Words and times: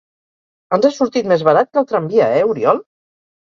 Ens 0.77 0.87
ha 0.89 0.89
sortit 0.95 1.29
més 1.33 1.43
barat 1.49 1.69
que 1.75 1.81
el 1.83 1.87
tramvia, 1.93 2.31
eh 2.39 2.43
Oriol? 2.55 2.83